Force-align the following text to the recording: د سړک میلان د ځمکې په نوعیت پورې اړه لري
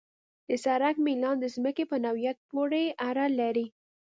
د 0.47 0.49
سړک 0.65 0.95
میلان 1.05 1.35
د 1.39 1.45
ځمکې 1.55 1.83
په 1.91 1.97
نوعیت 2.05 2.37
پورې 2.51 2.83
اړه 3.09 3.25
لري 3.39 3.65